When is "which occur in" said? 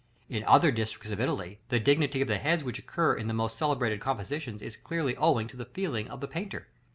2.63-3.27